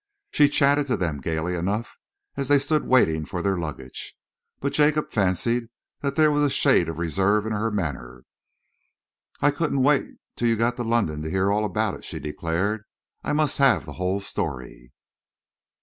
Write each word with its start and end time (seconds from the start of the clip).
She 0.31 0.49
chattered 0.49 0.87
to 0.87 0.97
them 0.97 1.21
gaily 1.21 1.53
enough 1.53 1.95
as 2.35 2.47
they 2.47 2.57
stood 2.57 2.87
waiting 2.87 3.23
for 3.23 3.43
their 3.43 3.55
luggage, 3.59 4.15
but 4.59 4.73
Jacob 4.73 5.11
fancied 5.11 5.69
that 5.99 6.15
there 6.15 6.31
was 6.31 6.41
a 6.41 6.49
shade 6.49 6.89
of 6.89 6.97
reserve 6.97 7.45
in 7.45 7.51
her 7.51 7.69
manner. 7.69 8.23
"I 9.41 9.51
couldn't 9.51 9.83
wait 9.83 10.17
till 10.35 10.47
you 10.47 10.55
got 10.55 10.75
to 10.77 10.83
London 10.83 11.21
to 11.21 11.29
hear 11.29 11.51
all 11.51 11.65
about 11.65 11.93
it," 11.93 12.03
she 12.03 12.17
declared. 12.19 12.81
"I 13.23 13.33
must 13.33 13.59
have 13.59 13.85
the 13.85 13.93
whole 14.01 14.19
story." 14.21 14.91